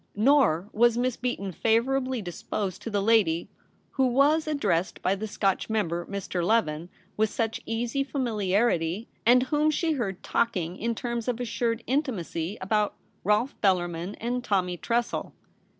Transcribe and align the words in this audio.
Nor 0.15 0.67
was 0.73 0.97
Miss 0.97 1.15
Beaton 1.15 1.51
favourably 1.51 2.23
disposed 2.23 2.81
to 2.81 2.89
the 2.89 3.03
lady 3.03 3.51
who 3.91 4.07
was 4.07 4.47
ad 4.47 4.59
dressed 4.59 4.99
by 5.03 5.13
the 5.13 5.27
Scotch 5.27 5.69
member, 5.69 6.07
Mr. 6.07 6.43
Leven, 6.43 6.89
with 7.17 7.29
such 7.29 7.61
easy 7.67 8.03
familiarity, 8.03 9.09
and 9.27 9.43
whom 9.43 9.69
she 9.69 9.91
heard 9.91 10.23
talking 10.23 10.75
in 10.75 10.95
terms 10.95 11.27
of 11.27 11.39
assured 11.39 11.83
intimacy 11.85 12.57
about' 12.61 12.95
Rolfe 13.23 13.55
Bellarmin' 13.61 14.15
and 14.19 14.43
'Tommy 14.43 14.75
Tressel.' 14.77 15.33